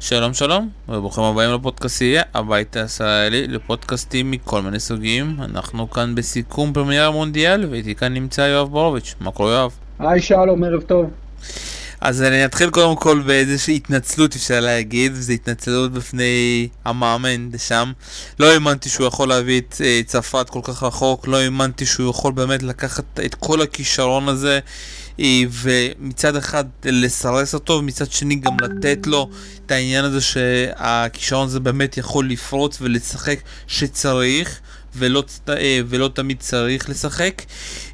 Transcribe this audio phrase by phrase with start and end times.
[0.00, 5.36] שלום שלום, וברוכים הבאים לפודקאסטייה, הבית הישראלי לפודקאסטים מכל מיני סוגים.
[5.40, 9.14] אנחנו כאן בסיכום פרמייר המונדיאל, ואיתי כאן נמצא יואב בורוביץ'.
[9.20, 9.70] מה קורה יואב?
[9.98, 11.10] היי שלום, ערב טוב.
[12.00, 17.92] אז אני אתחיל קודם כל באיזושהי התנצלות אפשר להגיד, וזו התנצלות בפני המאמן שם.
[18.40, 22.32] לא האמנתי שהוא יכול להביא את אה, צרפת כל כך רחוק, לא האמנתי שהוא יכול
[22.32, 24.60] באמת לקחת את כל הכישרון הזה.
[25.50, 29.30] ומצד אחד לסרס אותו, ומצד שני גם לתת לו
[29.66, 34.60] את העניין הזה שהכישרון הזה באמת יכול לפרוץ ולשחק שצריך.
[34.96, 37.42] ולא, אה, ולא תמיד צריך לשחק.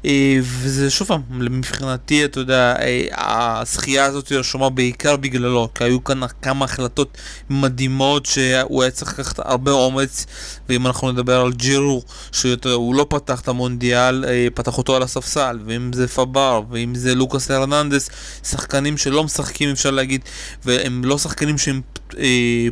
[0.05, 6.03] אה, וזה שוב פעם, מבחינתי, אתה יודע, אה, הזכייה הזאת רשומה בעיקר בגללו, כי היו
[6.03, 7.17] כאן כמה החלטות
[7.49, 10.25] מדהימות שהוא היה צריך לקחת הרבה אומץ,
[10.69, 15.93] ואם אנחנו נדבר על ג'ירו, שהוא לא פתח את המונדיאל, פתח אותו על הספסל, ואם
[15.93, 18.09] זה פאבר, ואם זה לוקאס הרננדס,
[18.43, 20.21] שחקנים שלא משחקים אפשר להגיד,
[20.65, 21.81] והם לא שחקנים שהם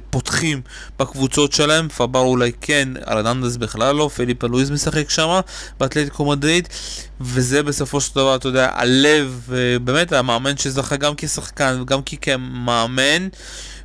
[0.09, 0.61] פותחים
[0.99, 5.39] בקבוצות שלהם, פאבר אולי כן, הרננדס בכלל לא, פליפה לואיז משחק שם
[5.79, 6.67] באתלטיקו מדריד
[7.21, 9.49] וזה בסופו של דבר, אתה יודע, הלב,
[9.83, 13.27] באמת המאמן שזכה גם כשחקן וגם כמאמן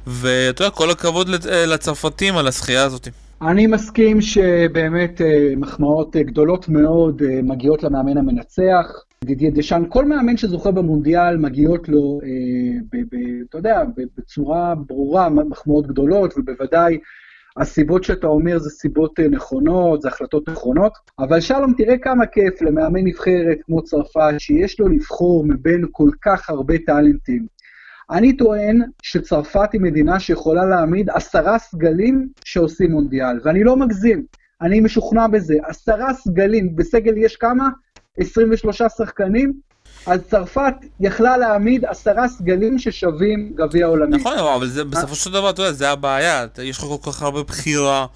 [0.06, 1.28] ואתה יודע, כל הכבוד
[1.66, 3.08] לצרפתים על הזכייה הזאת.
[3.42, 9.04] אני מסכים שבאמת אה, מחמאות אה, גדולות מאוד אה, מגיעות למאמן המנצח.
[9.24, 12.20] דידיה דשאן, כל מאמן שזוכה במונדיאל מגיעות לו,
[13.48, 13.82] אתה יודע,
[14.18, 16.98] בצורה ברורה מחמאות גדולות, ובוודאי
[17.56, 22.62] הסיבות שאתה אומר זה סיבות אה, נכונות, זה החלטות נכונות, אבל שלום, תראה כמה כיף
[22.62, 27.46] למאמן נבחרת כמו צרפת, שיש לו לבחור מבין כל כך הרבה טאלנטים.
[28.10, 34.24] אני טוען שצרפת היא מדינה שיכולה להעמיד עשרה סגלים שעושים מונדיאל, ואני לא מגזים,
[34.62, 35.54] אני משוכנע בזה.
[35.62, 37.68] עשרה סגלים, בסגל יש כמה?
[38.18, 39.52] 23 שחקנים,
[40.06, 44.16] אז צרפת יכלה להעמיד עשרה סגלים ששווים גביע עולמי.
[44.16, 46.46] נכון, אבל זה בסופו של דבר, אתה יודע, זה הבעיה.
[46.62, 48.06] יש לך כל כך הרבה בחירה,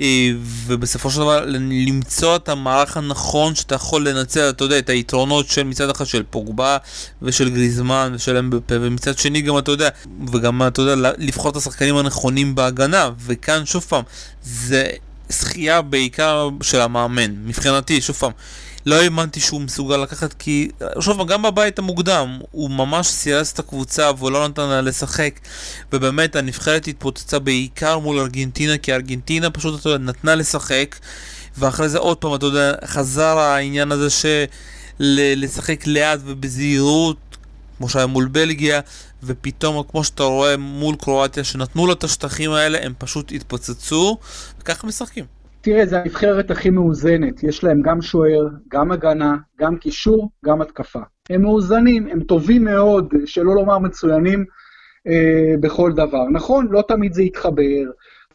[0.00, 0.30] אה,
[0.66, 5.62] ובסופו של דבר למצוא את המערך הנכון שאתה יכול לנצל, אתה יודע, את היתרונות של
[5.62, 6.76] מצד אחד של פוגבה
[7.22, 9.88] ושל גריזמן ושל אמבפה, ומצד שני גם, אתה יודע,
[10.32, 14.02] וגם, אתה יודע, לבחור את השחקנים הנכונים בהגנה, וכאן, שוב פעם,
[14.42, 14.86] זה
[15.28, 18.32] זכייה בעיקר של המאמן, מבחינתי, שוב פעם.
[18.88, 20.68] לא האמנתי שהוא מסוגל לקחת כי,
[21.00, 25.40] שוב, גם בבית המוקדם הוא ממש סירס את הקבוצה והוא לא נתן לה לשחק.
[25.92, 30.96] ובאמת הנבחרת התפוצצה בעיקר מול ארגנטינה כי ארגנטינה פשוט, אתה יודע, נתנה לשחק.
[31.58, 34.44] ואחרי זה עוד פעם, אתה יודע, חזר העניין הזה של
[35.36, 37.16] לשחק לאט ובזהירות
[37.78, 38.80] כמו שהיה מול בלגיה,
[39.22, 44.18] ופתאום, כמו שאתה רואה מול קרואטיה, שנתנו לה את השטחים האלה, הם פשוט התפוצצו,
[44.60, 45.37] וככה משחקים.
[45.70, 51.00] תראה, זה הנבחרת הכי מאוזנת, יש להם גם שוער, גם הגנה, גם קישור, גם התקפה.
[51.30, 54.44] הם מאוזנים, הם טובים מאוד, שלא לומר מצוינים
[55.06, 56.24] אה, בכל דבר.
[56.32, 57.84] נכון, לא תמיד זה יתחבר,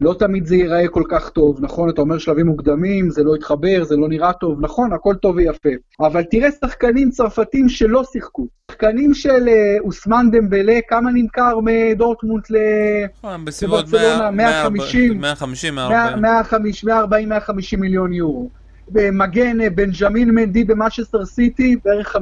[0.03, 1.90] לא תמיד זה ייראה כל כך טוב, נכון?
[1.90, 5.69] אתה אומר שלבים מוקדמים, זה לא יתחבר, זה לא נראה טוב, נכון, הכל טוב ויפה.
[6.00, 8.47] אבל תראה שחקנים צרפתים שלא שיחקו.
[8.72, 14.31] שחקנים של אה, אוסמן דמבלה, כמה נמכר מדורטמונט לברצלונה?
[14.31, 18.50] 150, 150, 140, 150 מיליון יורו.
[18.91, 22.20] מגן אה, בנג'מין מנדי במשסטר סיטי, בערך 50-60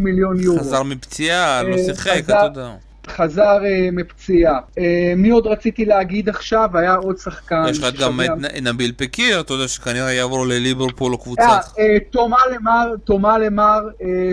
[0.00, 0.58] מיליון יורו.
[0.58, 2.70] חזר מפציעה, לא אה, שיחק, אתה יודע.
[3.06, 4.58] חזר uh, מפציעה.
[4.58, 4.80] Uh,
[5.16, 6.70] מי עוד רציתי להגיד עכשיו?
[6.74, 7.62] היה עוד שחקן.
[7.70, 11.58] יש לך גם את נביל פקיר, אתה יודע שכנראה יעבור לליברפול או קבוצה.
[11.60, 13.80] Uh, תומה למר, תומה למר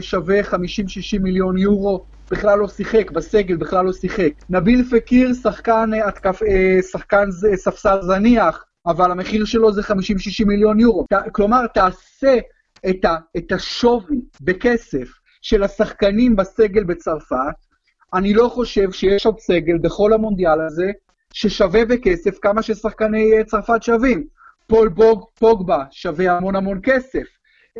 [0.02, 0.54] שווה 50-60
[1.20, 2.06] מיליון יורו.
[2.32, 4.30] בכלל לא שיחק, בסגל בכלל לא שיחק.
[4.50, 6.40] נביל פקיר, שחקן, התקף,
[6.92, 7.26] שחקן
[7.56, 9.86] ספסל זניח, אבל המחיר שלו זה 50-60
[10.46, 11.06] מיליון יורו.
[11.32, 12.38] כלומר, תעשה
[12.90, 15.08] את, ה, את השווי בכסף
[15.42, 17.56] של השחקנים בסגל בצרפת,
[18.18, 20.92] אני לא חושב שיש עוד סגל בכל המונדיאל הזה
[21.34, 24.24] ששווה בכסף כמה ששחקני אה, צרפת שווים.
[24.68, 27.24] פול בוג, פוגבה שווה המון המון כסף.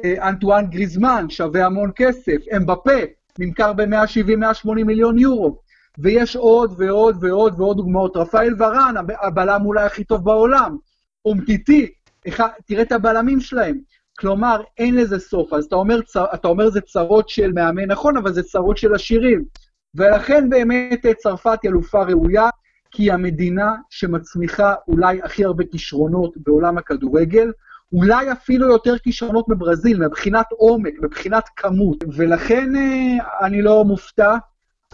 [0.04, 2.38] אה, אנטואן גריזמן שווה המון כסף.
[2.56, 3.00] אמבפה
[3.40, 5.60] נמכר ב-170-180 מיליון יורו.
[5.98, 8.18] ויש עוד ועוד ועוד ועוד דוגמאות.
[8.18, 10.78] רפאל ורן, הבלם אולי הכי טוב בעולם.
[11.26, 11.88] אומטיטי,
[12.66, 13.78] תראה את הבלמים שלהם.
[14.20, 15.54] כלומר, אין לזה סוף.
[15.54, 16.00] אז אתה אומר,
[16.34, 19.44] אתה אומר זה צרות של מאמן, נכון, אבל זה צרות של עשירים.
[19.96, 22.50] ולכן באמת צרפת היא אלופה ראויה,
[22.92, 27.52] כי היא המדינה שמצמיחה אולי הכי הרבה כישרונות בעולם הכדורגל,
[27.94, 34.36] אולי אפילו יותר כישרונות מברזיל, מבחינת עומק, מבחינת כמות, ולכן אה, אני לא מופתע.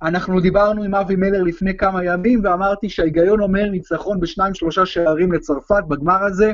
[0.02, 5.32] אנחנו דיברנו עם אבי מלר לפני כמה ימים, ואמרתי שההיגיון אומר ניצחון בשניים שלושה שערים
[5.32, 6.52] לצרפת בגמר הזה,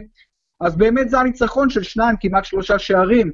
[0.62, 3.32] אז באמת זה הניצחון של שניים, כמעט שלושה שערים.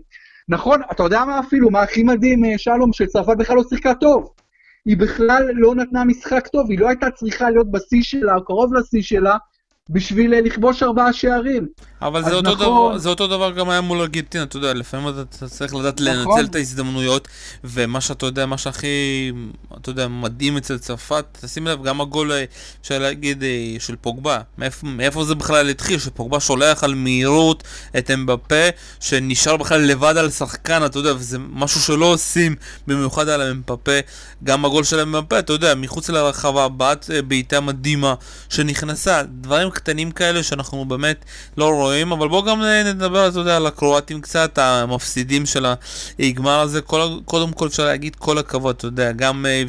[0.49, 4.34] נכון, אתה יודע מה אפילו, מה הכי מדהים, אה, שלום, שצרפת בכלל לא שיחקה טוב.
[4.85, 8.73] היא בכלל לא נתנה משחק טוב, היא לא הייתה צריכה להיות בשיא שלה, או קרוב
[8.73, 9.37] לשיא שלה,
[9.89, 11.67] בשביל אה, לכבוש ארבעה שערים.
[12.01, 15.07] אבל זה אותו, נכון, דבר, זה אותו דבר גם היה מול ארגנטינה, אתה יודע, לפעמים
[15.07, 16.39] אתה צריך לדעת נכון.
[16.39, 17.27] לנצל את ההזדמנויות,
[17.63, 19.31] ומה שאתה יודע, מה שהכי,
[19.81, 22.43] אתה יודע, מדהים אצל צרפת, תשים לב, גם הגול, אה,
[22.81, 27.63] אפשר להגיד, אה, של פוגבה, מאיפה, מאיפה זה בכלל התחיל, שפוגבה שולח על מהירות
[27.97, 28.69] את אמבפה,
[28.99, 32.55] שנשאר בכלל לבד על שחקן, אתה יודע, וזה משהו שלא עושים
[32.87, 33.99] במיוחד על אמבפה,
[34.43, 38.13] גם הגול של אמבפה, אתה יודע, מחוץ לרחבה, בעט בעיטה מדהימה
[38.49, 41.25] שנכנסה, דברים קטנים כאלה שאנחנו באמת
[41.57, 45.65] לא רואים, אבל בואו גם נדבר, אתה יודע, על הקרואטים קצת, המפסידים של
[46.19, 49.63] הגמר הזה, כל, קודם כל אפשר להגיד כל הכבוד, אתה יודע, גם אה,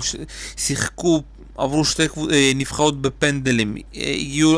[0.57, 1.23] שיחקו
[1.57, 4.57] עברו שתי אה, נבחרות בפנדלים, הגיעו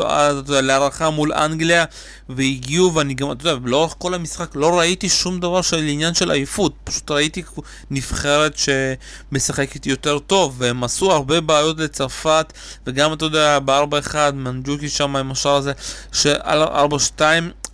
[0.49, 1.85] להערכה מול אנגליה
[2.29, 6.31] והגיעו ואני גם, אתה יודע, לאורך כל המשחק לא ראיתי שום דבר של עניין של
[6.31, 7.43] עייפות, פשוט ראיתי
[7.91, 12.53] נבחרת שמשחקת יותר טוב והם עשו הרבה בעיות לצרפת
[12.87, 15.71] וגם, אתה יודע, ב-4-1 מנג'וקי שם עם השער הזה,
[16.11, 17.21] שעל 4-2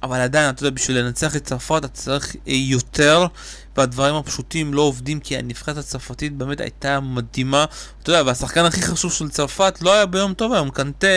[0.03, 3.27] אבל עדיין, אתה יודע, בשביל לנצח את צרפת אתה צריך יותר
[3.77, 7.65] והדברים הפשוטים לא עובדים כי הנבחרת הצרפתית באמת הייתה מדהימה.
[8.03, 11.07] אתה יודע, והשחקן הכי חשוב של צרפת לא היה ביום טוב היום, קנטה,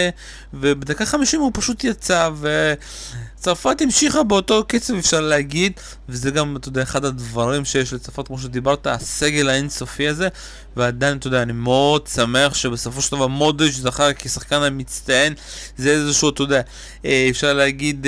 [0.55, 5.73] ובדקה 50 הוא פשוט יצא, וצרפת המשיכה באותו קצב אפשר להגיד,
[6.09, 10.29] וזה גם, אתה יודע, אחד הדברים שיש לצרפת, כמו שדיברת, הסגל האינסופי הזה,
[10.77, 15.35] ועדיין, אתה יודע, אני מאוד שמח שבסופו של דבר מודריץ' זכר כשחקן המצטיין,
[15.77, 16.61] זה איזשהו, אתה יודע,
[17.05, 18.07] אה, אפשר להגיד...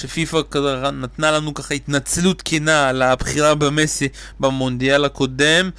[0.00, 4.08] שפיפ"א נתנה לנו ככה התנצלות כנה על הבחירה במסי
[4.40, 5.70] במונדיאל הקודם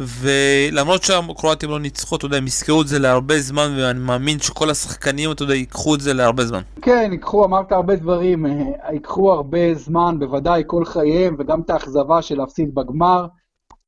[0.00, 4.70] ולמרות שהקרואטים לא ניצחו, אתה יודע, הם יזכרו את זה להרבה זמן ואני מאמין שכל
[4.70, 6.60] השחקנים, אתה יודע, ייקחו את זה להרבה זמן.
[6.82, 8.52] כן, ייקחו, אמרת הרבה דברים, אה,
[8.92, 13.26] ייקחו הרבה זמן, בוודאי כל חייהם וגם את האכזבה של להפסיד בגמר.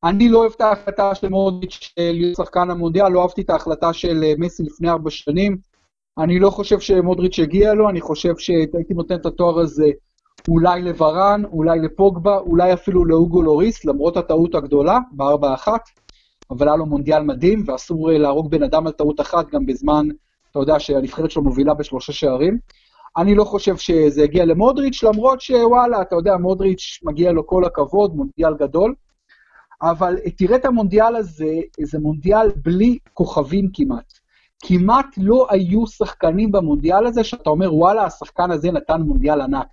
[0.05, 4.25] אני לא אוהב את ההחלטה של מודיץ' להיות שחקן המונדיאל, לא אהבתי את ההחלטה של
[4.25, 5.70] אה, מסי לפני ארבע שנים.
[6.21, 9.91] אני לא חושב שמודריץ' הגיע לו, אני חושב שהייתי נותן את התואר הזה
[10.49, 15.81] אולי לוורן, אולי לפוגבה, אולי אפילו לאוגו לוריס, למרות הטעות הגדולה, בארבע אחת,
[16.51, 20.09] אבל היה לו מונדיאל מדהים, ואסור להרוג בן אדם על טעות אחת גם בזמן,
[20.51, 22.59] אתה יודע, שהנבחרת שלו מובילה בשלושה שערים.
[23.17, 28.17] אני לא חושב שזה הגיע למודריץ', למרות שוואלה, אתה יודע, מודריץ' מגיע לו כל הכבוד,
[28.17, 28.95] מונדיאל גדול.
[29.83, 34.20] אבל תראה את המונדיאל הזה, זה מונדיאל בלי כוכבים כמעט.
[34.65, 39.67] כמעט לא היו שחקנים במונדיאל הזה שאתה אומר, וואלה, השחקן הזה נתן מונדיאל ענק.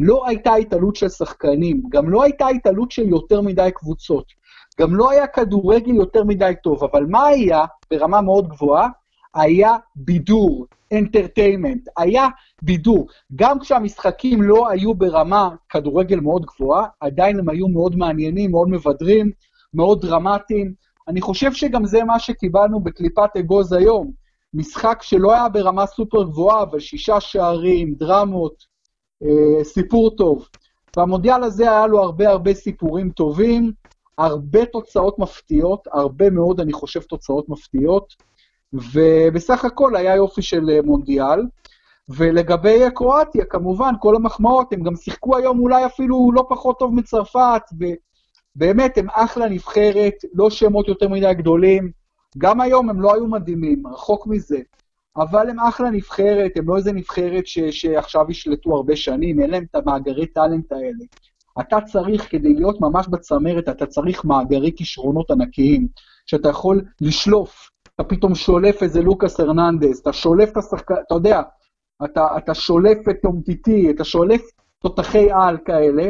[0.00, 4.24] לא הייתה התעלות של שחקנים, גם לא הייתה התעלות של יותר מדי קבוצות,
[4.80, 8.88] גם לא היה כדורגל יותר מדי טוב, אבל מה היה ברמה מאוד גבוהה?
[9.34, 12.28] היה בידור, אנטרטיימנט, היה
[12.62, 13.06] בידור.
[13.36, 19.30] גם כשהמשחקים לא היו ברמה כדורגל מאוד גבוהה, עדיין הם היו מאוד מעניינים, מאוד מבדרים,
[19.74, 20.85] מאוד דרמטיים.
[21.08, 24.12] אני חושב שגם זה מה שקיבלנו בקליפת אגוז היום.
[24.54, 28.64] משחק שלא היה ברמה סופר גבוהה, אבל שישה שערים, דרמות,
[29.22, 30.48] אה, סיפור טוב.
[30.96, 33.72] והמונדיאל הזה היה לו הרבה הרבה סיפורים טובים,
[34.18, 38.14] הרבה תוצאות מפתיעות, הרבה מאוד, אני חושב, תוצאות מפתיעות,
[38.72, 41.40] ובסך הכל היה יופי של אה, מונדיאל.
[42.08, 47.62] ולגבי קרואטיה, כמובן, כל המחמאות, הם גם שיחקו היום אולי אפילו לא פחות טוב מצרפת,
[48.56, 51.90] באמת, הם אחלה נבחרת, לא שמות יותר מדי גדולים.
[52.38, 54.58] גם היום הם לא היו מדהימים, רחוק מזה.
[55.16, 59.64] אבל הם אחלה נבחרת, הם לא איזה נבחרת ש, שעכשיו ישלטו הרבה שנים, אין להם
[59.70, 61.04] את המאגרי טאלנט האלה.
[61.60, 65.88] אתה צריך, כדי להיות ממש בצמרת, אתה צריך מאגרי כישרונות ענקיים,
[66.26, 67.70] שאתה יכול לשלוף.
[67.94, 71.42] אתה פתאום שולף איזה לוקאס הרננדס, אתה שולף את השחקן, אתה יודע,
[72.04, 74.42] אתה, אתה שולף את אומטיטי, אתה שולף
[74.82, 76.08] תותחי על כאלה,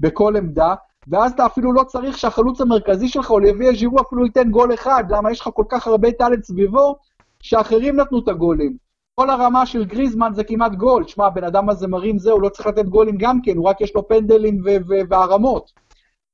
[0.00, 0.74] בכל עמדה,
[1.08, 5.04] ואז אתה אפילו לא צריך שהחלוץ המרכזי שלך, או לוי ז'ירו, אפילו ייתן גול אחד,
[5.08, 6.96] למה יש לך כל כך הרבה טאלנט סביבו,
[7.42, 8.76] שאחרים נתנו את הגולים.
[9.14, 11.06] כל הרמה של גריזמן זה כמעט גול.
[11.06, 13.80] שמע, הבן אדם הזה מרים זה, הוא לא צריך לתת גולים גם כן, הוא רק
[13.80, 14.62] יש לו פנדלים
[15.08, 15.72] והרמות.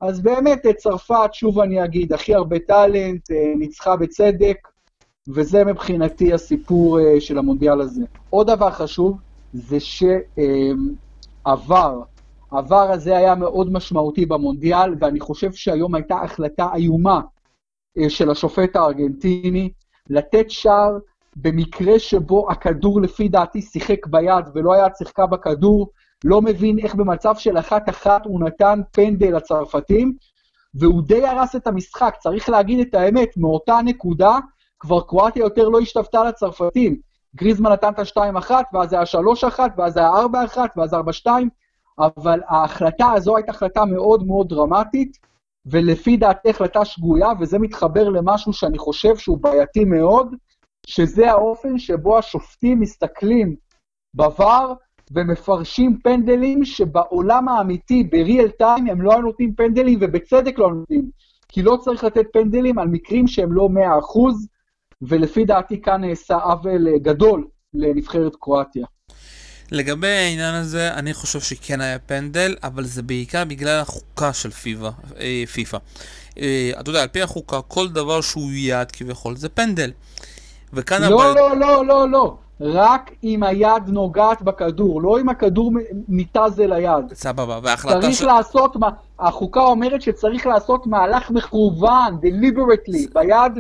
[0.01, 4.57] אז באמת, צרפת, שוב אני אגיד, הכי הרבה טאלנט, אה, ניצחה בצדק,
[5.29, 8.03] וזה מבחינתי הסיפור אה, של המונדיאל הזה.
[8.31, 9.19] עוד דבר חשוב,
[9.53, 9.77] זה
[11.45, 12.01] שעבר
[12.53, 17.21] העבר הזה היה מאוד משמעותי במונדיאל, ואני חושב שהיום הייתה החלטה איומה
[17.99, 19.73] אה, של השופט הארגנטיני
[20.11, 20.99] לתת שער
[21.37, 25.91] במקרה שבו הכדור לפי דעתי שיחק ביד ולא היה צחקה בכדור,
[26.25, 30.15] לא מבין איך במצב של אחת-אחת הוא נתן פנדל לצרפתים,
[30.75, 32.15] והוא די הרס את המשחק.
[32.21, 34.39] צריך להגיד את האמת, מאותה נקודה
[34.81, 36.97] כבר קרואטיה יותר לא השתוותה לצרפתים.
[37.37, 39.03] גריזמן נתן את ה-2-1, ואז היה
[39.57, 40.11] 3-1, ואז היה
[40.55, 41.29] 4-1, ואז 4-2,
[41.99, 45.19] אבל ההחלטה הזו הייתה החלטה מאוד מאוד דרמטית,
[45.67, 50.35] ולפי דעתי החלטה שגויה, וזה מתחבר למשהו שאני חושב שהוא בעייתי מאוד,
[50.87, 53.57] שזה האופן שבו השופטים מסתכלים
[54.17, 54.75] בVAR
[55.13, 61.11] ומפרשים פנדלים שבעולם האמיתי, בריאל טיים, הם לא היו נותנים פנדלים, ובצדק לא נותנים.
[61.49, 63.79] כי לא צריך לתת פנדלים על מקרים שהם לא 100%,
[65.03, 68.87] ולפי דעתי כאן נעשה עוול גדול לנבחרת קרואטיה.
[69.71, 74.91] לגבי העניין הזה, אני חושב שכן היה פנדל, אבל זה בעיקר בגלל החוקה של פיבה,
[75.21, 75.79] אה, פיפא.
[76.39, 79.91] אה, אתה יודע, על פי החוקה, כל דבר שהוא יעד כביכול זה פנדל.
[80.73, 81.35] וכאן לא, הבעיה...
[81.35, 82.37] לא, לא, לא, לא.
[82.61, 85.73] רק אם היד נוגעת בכדור, לא אם הכדור
[86.09, 87.15] ניתז אל היד.
[87.15, 88.23] סבבה, וההחלטה צריך ש...
[88.23, 88.77] לעשות,
[89.19, 93.53] החוקה אומרת שצריך לעשות מהלך מכוון, deliberately, ביד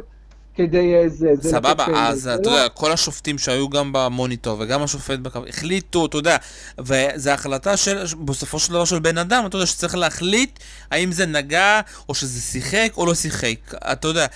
[0.57, 1.29] כדי איזה...
[1.29, 6.07] אה, סבבה, אז אתה לא- יודע, כל השופטים שהיו גם במוניטור וגם השופט בקו, החליטו,
[6.07, 6.37] אתה יודע,
[6.79, 10.59] וזו החלטה של, בסופו של דבר של בן אדם, אתה יודע, שצריך להחליט
[10.91, 14.27] האם זה נגע, או שזה שיחק או לא שיחק, אתה יודע,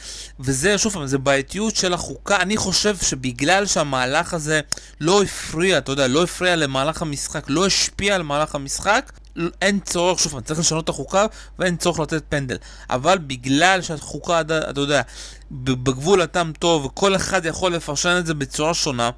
[0.41, 4.61] וזה, שוב פעם, זה בעייתיות של החוקה, אני חושב שבגלל שהמהלך הזה
[5.01, 9.13] לא הפריע, אתה יודע, לא הפריע למהלך המשחק, לא השפיע על מהלך המשחק,
[9.63, 11.27] אין צורך, שוב, צריך לשנות את החוקה
[11.59, 12.57] ואין צורך לתת פנדל.
[12.91, 15.03] אבל בגלל שהחוקה, אתה יודע,
[15.51, 19.11] בגבול הטעם טוב וכל אחד יכול לפרשן את זה בצורה שונה,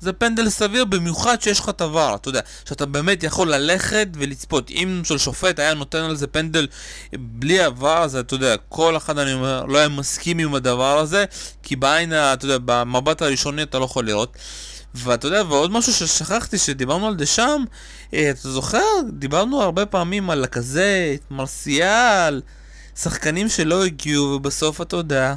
[0.00, 4.70] זה פנדל סביר, במיוחד שיש לך הוואר, אתה יודע, שאתה באמת יכול ללכת ולצפות.
[4.70, 6.66] אם של שופט היה נותן על זה פנדל
[7.12, 11.24] בלי הוואר, אז אתה יודע, כל אחד, אני אומר, לא היה מסכים עם הדבר הזה,
[11.62, 14.36] כי בעין, אתה יודע, במבט הראשוני אתה לא יכול לראות.
[14.94, 17.64] ואתה יודע, ועוד משהו ששכחתי, שדיברנו על דשאם, אה,
[18.08, 18.78] אתה זוכר?
[19.08, 22.42] דיברנו הרבה פעמים על כזה, מרסיאל,
[22.96, 25.34] שחקנים שלא הגיעו, ובסוף, אתה יודע,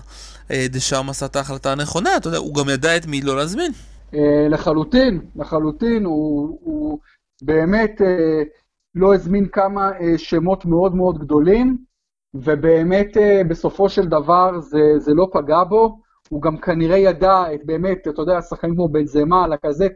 [0.52, 3.72] אה, דשאם עשה את ההחלטה הנכונה, אתה יודע, הוא גם ידע את מי לא להזמין.
[4.14, 7.00] אה, לחלוטין, לחלוטין, הוא, הוא
[7.42, 8.02] באמת
[8.96, 11.78] לא הזמין כמה שמות מאוד מאוד גדולים,
[12.34, 13.18] ובאמת
[13.50, 16.00] בסופו של דבר זה, זה לא פגע בו.
[16.30, 19.92] הוא גם כנראה ידע, את באמת, אתה יודע, שחקנים כמו בנזמה, לקזט,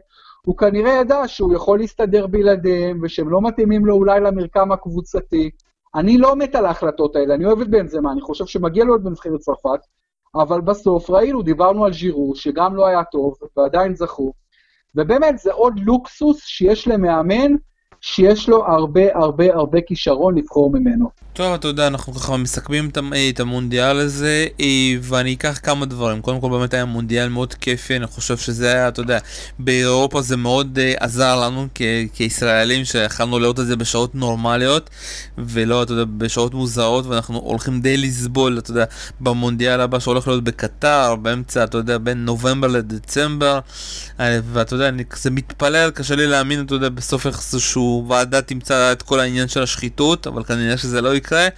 [0.46, 5.50] הוא כנראה ידע שהוא יכול להסתדר בלעדיהם, ושהם לא מתאימים לו אולי למרקם הקבוצתי.
[5.94, 9.02] אני לא מת על ההחלטות האלה, אני אוהב את בנזמה, אני חושב שמגיע לו להיות
[9.02, 9.80] בנבחרת צרפת,
[10.34, 14.32] אבל בסוף ראינו, דיברנו על ז'ירו, שגם לא היה טוב, ועדיין זכו,
[14.94, 17.52] ובאמת זה עוד לוקסוס שיש למאמן,
[18.06, 21.24] שיש לו הרבה הרבה הרבה כישרון לבחור ממנו.
[21.34, 22.90] טוב, אתה יודע, אנחנו ככה מסכמים
[23.30, 24.66] את המונדיאל הזה, אה,
[25.00, 26.22] ואני אקח כמה דברים.
[26.22, 29.18] קודם כל, באמת היה מונדיאל מאוד כיפי, אני חושב שזה היה, אתה יודע,
[29.58, 31.66] באירופה זה מאוד uh, עזר לנו
[32.14, 34.90] כישראלים, שיכלנו לראות את זה בשעות נורמליות,
[35.38, 38.84] ולא, אתה יודע, בשעות מוזרות, ואנחנו הולכים די לסבול, אתה יודע,
[39.20, 43.58] במונדיאל הבא שהולך להיות בקטר, באמצע, אתה יודע, בין נובמבר לדצמבר,
[44.20, 48.92] אה, ואתה יודע, אני כזה מתפלל, קשה לי להאמין, אתה יודע, בסוף איכשהו ועדה תמצא
[48.92, 51.48] את כל העניין של השחיתות, אבל כנראה שזה לא יקרה.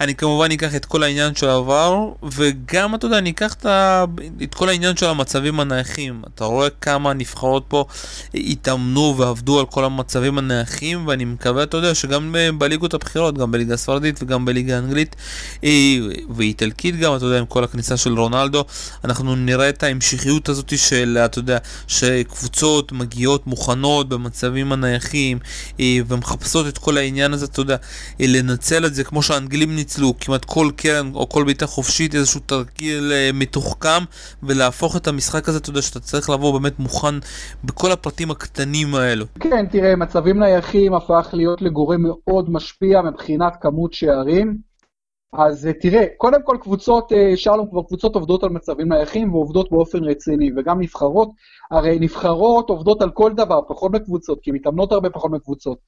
[0.00, 4.04] אני כמובן אקח את כל העניין של העבר, וגם, אתה יודע, אני אקח את, ה...
[4.42, 6.22] את כל העניין של המצבים הנייחים.
[6.34, 7.84] אתה רואה כמה הנבחרות פה
[8.34, 13.74] התאמנו ועבדו על כל המצבים הנייחים, ואני מקווה, אתה יודע, שגם בליגות הבכירות, גם בליגה
[13.74, 15.16] הספרדית וגם בליגה האנגלית,
[15.64, 15.70] אה,
[16.36, 18.64] ואיטלקית גם, אתה יודע, עם כל הכניסה של רונלדו,
[19.04, 25.38] אנחנו נראה את ההמשכיות הזאת של, אתה יודע, שקבוצות מגיעות מוכנות במצבים הנייחים,
[25.80, 27.76] אה, ומחפשות את כל העניין הזה, אתה יודע,
[28.20, 32.40] אה, לנצל את זה כמו שהאנגלים ניצלו כמעט כל קרן או כל בעיטה חופשית איזשהו
[32.46, 34.04] תרגיל אה, מתוחכם
[34.42, 37.14] ולהפוך את המשחק הזה, אתה יודע שאתה צריך לבוא באמת מוכן
[37.64, 39.24] בכל הפרטים הקטנים האלו.
[39.40, 44.56] כן, תראה, מצבים נייחים הפך להיות לגורם מאוד משפיע מבחינת כמות שערים.
[45.32, 49.70] אז אה, תראה, קודם כל קבוצות, אה, שלום, כבר קבוצות עובדות על מצבים נייחים ועובדות
[49.70, 51.28] באופן רציני, וגם נבחרות,
[51.70, 55.78] הרי נבחרות עובדות על כל דבר, פחות מקבוצות, כי מתאמנות הרבה פחות מקבוצות.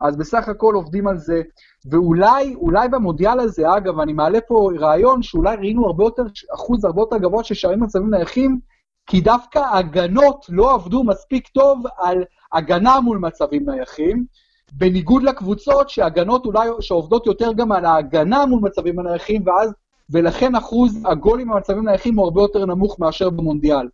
[0.00, 1.42] אז בסך הכל עובדים על זה,
[1.90, 6.22] ואולי, אולי במונדיאל הזה, אגב, אני מעלה פה רעיון שאולי ראינו הרבה יותר,
[6.54, 8.58] אחוז הרבה יותר גבוה של שערים מצבים נייחים,
[9.06, 14.24] כי דווקא הגנות לא עבדו מספיק טוב על הגנה מול מצבים נייחים,
[14.72, 19.72] בניגוד לקבוצות שהגנות אולי, שעובדות יותר גם על ההגנה מול מצבים נייחים, ואז,
[20.10, 23.88] ולכן אחוז הגולים במצבים נייחים הוא הרבה יותר נמוך מאשר במונדיאל.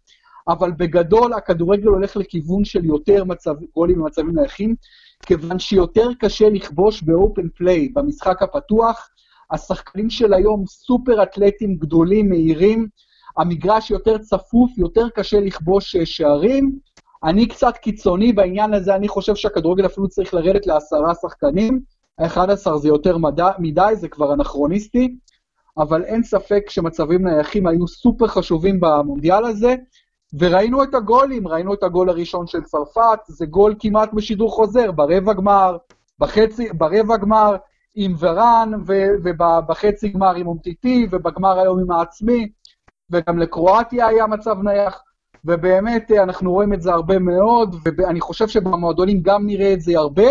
[0.48, 4.74] אבל בגדול הכדורגל הולך לכיוון של יותר מצב, גולים במצבים נייחים,
[5.26, 9.08] כיוון שיותר קשה לכבוש באופן פליי, במשחק הפתוח.
[9.52, 12.88] השחקנים של היום סופר אתלטים גדולים, מהירים,
[13.36, 16.78] המגרש יותר צפוף, יותר קשה לכבוש אה, שערים.
[17.24, 21.80] אני קצת קיצוני בעניין הזה, אני חושב שהכדורגל אפילו צריך לרדת לעשרה שחקנים.
[22.18, 25.14] ה-11 זה יותר מדי, מדי, זה כבר אנכרוניסטי,
[25.78, 29.74] אבל אין ספק שמצבים נייחים היו סופר חשובים במונדיאל הזה,
[30.38, 35.32] וראינו את הגולים, ראינו את הגול הראשון של צרפת, זה גול כמעט בשידור חוזר, ברבע
[35.32, 35.76] גמר,
[36.18, 37.56] בחצי, ברבע גמר,
[37.94, 38.70] עם ורן,
[39.22, 42.48] ובחצי גמר עם אומטיטי, ובגמר היום עם העצמי,
[43.10, 45.02] וגם לקרואטיה היה מצב נייח,
[45.44, 50.26] ובאמת אנחנו רואים את זה הרבה מאוד, ואני חושב שבמועדונים גם נראה את זה הרבה.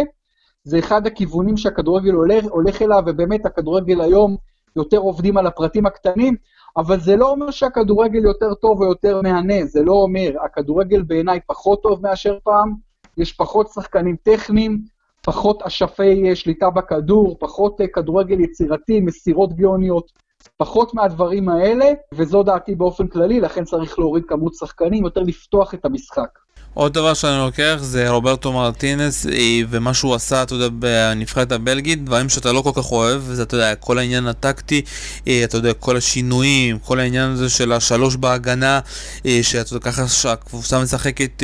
[0.63, 4.37] זה אחד הכיוונים שהכדורגל הולך, הולך אליו, ובאמת הכדורגל היום
[4.75, 6.35] יותר עובדים על הפרטים הקטנים,
[6.77, 10.31] אבל זה לא אומר שהכדורגל יותר טוב או יותר מהנה, זה לא אומר.
[10.45, 12.73] הכדורגל בעיניי פחות טוב מאשר פעם,
[13.17, 14.81] יש פחות שחקנים טכניים,
[15.21, 20.11] פחות אשפי שליטה בכדור, פחות כדורגל יצירתי, מסירות גאוניות,
[20.57, 25.85] פחות מהדברים האלה, וזו דעתי באופן כללי, לכן צריך להוריד כמות שחקנים, יותר לפתוח את
[25.85, 26.39] המשחק.
[26.73, 32.05] עוד דבר שאני לוקח זה רוברטו מרטינס אה, ומה שהוא עשה, אתה יודע, בנבחרת הבלגית,
[32.05, 34.81] דברים שאתה לא כל כך אוהב, זה, אתה יודע, כל העניין הטקטי,
[35.27, 38.79] אה, אתה יודע, כל השינויים, כל העניין הזה של השלוש בהגנה,
[39.25, 41.43] אה, שאתה יודע, ככה שהקבוצה משחקת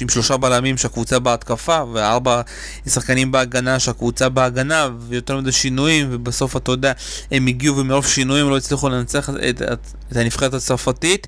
[0.00, 2.40] עם שלושה בלמים, שהקבוצה בהתקפה, וארבע
[2.86, 6.92] שחקנים בהגנה, שהקבוצה בהגנה, ויותר מדי שינויים, ובסוף, אתה יודע,
[7.30, 9.62] הם הגיעו ומרוב שינויים לא הצליחו לנצח את, את,
[10.12, 11.26] את הנבחרת הצרפתית.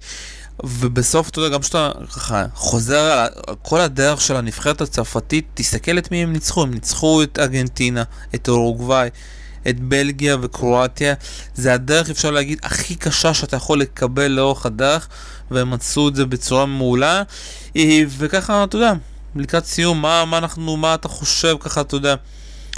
[0.65, 6.11] ובסוף, אתה יודע, גם כשאתה ככה חוזר על כל הדרך של הנבחרת הצרפתית, תסתכל את
[6.11, 6.63] מי הם ניצחו.
[6.63, 8.03] הם ניצחו את ארגנטינה,
[8.35, 9.09] את אורוגוואי,
[9.69, 11.15] את בלגיה וקרואטיה.
[11.55, 15.09] זה הדרך, אפשר להגיד, הכי קשה שאתה יכול לקבל לאורך הדרך,
[15.51, 17.23] והם מצאו את זה בצורה מעולה.
[17.77, 18.93] אה, וככה, אתה יודע,
[19.37, 22.15] לקראת סיום, מה, מה אנחנו, מה אתה חושב ככה, אתה יודע,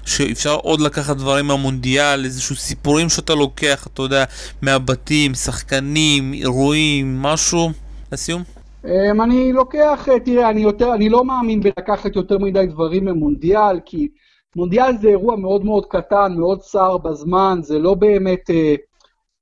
[0.08, 4.24] שאפשר עוד לקחת דברים מהמונדיאל, איזשהו סיפורים שאתה לוקח, אתה יודע,
[4.62, 7.70] מהבתים, שחקנים, אירועים, משהו,
[8.12, 8.42] לסיום?
[8.84, 13.80] Um, אני לוקח, אה, תראה, אני יותר, אני לא מאמין בלקחת יותר מדי דברים ממונדיאל,
[13.84, 14.08] כי
[14.56, 18.74] מונדיאל זה אירוע מאוד מאוד קטן, מאוד צר בזמן, זה לא באמת, אה,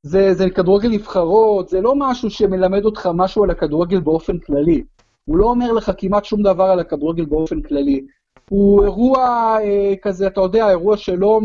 [0.02, 4.82] זה, זה כדורגל נבחרות, זה לא משהו שמלמד אותך משהו על הכדורגל באופן כללי.
[5.24, 8.06] הוא לא אומר לך כמעט שום דבר על הכדורגל באופן כללי.
[8.50, 9.18] הוא אירוע
[9.62, 11.40] אה, כזה, אתה יודע, אירוע שלא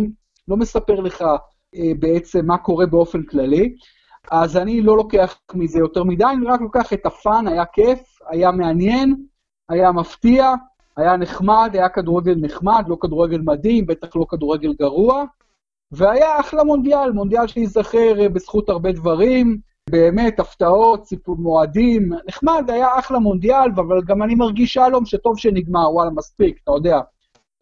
[0.47, 1.21] לא מספר לך
[1.75, 3.75] אה, בעצם מה קורה באופן כללי,
[4.31, 8.51] אז אני לא לוקח מזה יותר מדי, אני רק לוקח את הפאן, היה כיף, היה
[8.51, 9.15] מעניין,
[9.69, 10.53] היה מפתיע,
[10.97, 15.25] היה נחמד, היה כדורגל נחמד, לא כדורגל מדהים, בטח לא כדורגל גרוע,
[15.91, 19.57] והיה אחלה מונדיאל, מונדיאל שייזכר אה, בזכות הרבה דברים,
[19.89, 25.93] באמת, הפתעות, סיפור מועדים, נחמד, היה אחלה מונדיאל, אבל גם אני מרגיש שלום שטוב שנגמר,
[25.93, 26.99] וואלה, מספיק, אתה יודע.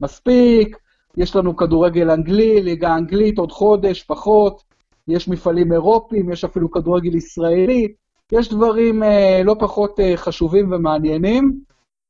[0.02, 0.78] מספיק,
[1.18, 4.64] יש לנו כדורגל אנגלי, ליגה אנגלית עוד חודש, פחות,
[5.08, 7.94] יש מפעלים אירופיים, יש אפילו כדורגל ישראלי,
[8.32, 11.60] יש דברים אה, לא פחות אה, חשובים ומעניינים,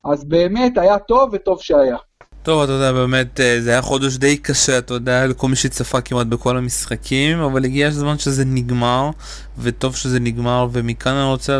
[0.03, 1.97] אז באמת היה טוב וטוב שהיה.
[2.49, 6.01] טוב, אתה יודע, באמת, אה, זה היה חודש די קשה, אתה יודע, לכל מי שצפה
[6.01, 9.09] כמעט בכל המשחקים, אבל הגיע הזמן שזה נגמר,
[9.61, 11.59] וטוב שזה נגמר, ומכאן אני רוצה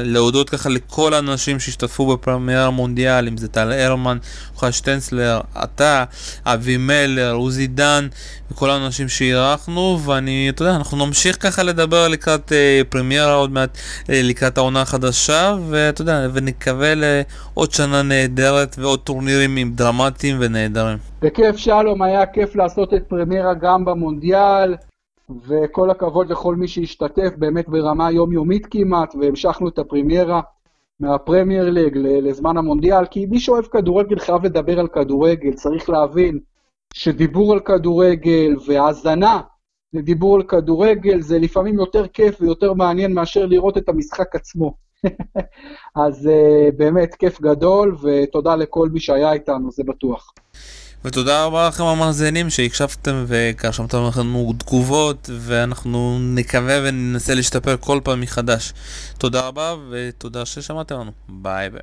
[0.00, 4.18] להודות ככה לכל האנשים שהשתתפו בפרמייר המונדיאל, אם זה טל הרמן,
[4.52, 6.04] יוחד שטנצלר, אתה,
[6.44, 8.08] אבי מלר, עוזי דן,
[8.50, 13.78] וכל האנשים שאירחנו, ואני, אתה יודע, אנחנו נמשיך ככה לדבר לקראת אה, פרמיירה עוד מעט,
[14.10, 20.98] אה, לקראת העונה החדשה, ואתה יודע, ונקווה לעוד שנה נהדרת ועוד טורנירים עם דרמטיים ונהדרים.
[21.22, 24.74] בכיף שלום, היה כיף לעשות את פרמיירה גם במונדיאל.
[25.48, 30.40] וכל הכבוד לכל מי שהשתתף באמת ברמה יומיומית כמעט, והמשכנו את הפרימיירה
[31.00, 36.38] מהפרמייר ליג לזמן המונדיאל, כי מי שאוהב כדורגל חייב לדבר על כדורגל, צריך להבין
[36.94, 39.40] שדיבור על כדורגל והאזנה
[39.92, 44.74] לדיבור על כדורגל זה לפעמים יותר כיף ויותר מעניין מאשר לראות את המשחק עצמו.
[46.06, 50.32] אז uh, באמת כיף גדול, ותודה לכל מי שהיה איתנו, זה בטוח.
[51.04, 58.72] ותודה רבה לכם המאזינים שהקשבתם ורשמתם לנו תגובות ואנחנו נקווה וננסה להשתפר כל פעם מחדש.
[59.18, 61.10] תודה רבה ותודה ששמעתם לנו.
[61.28, 61.82] ביי ביי.